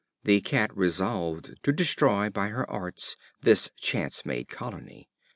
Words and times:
The 0.23 0.41
Cat 0.41 0.75
resolved 0.75 1.59
to 1.61 1.71
destroy 1.71 2.31
by 2.31 2.47
her 2.47 2.67
arts 2.67 3.17
this 3.41 3.69
chance 3.79 4.25
made 4.25 4.47
colony. 4.47 5.07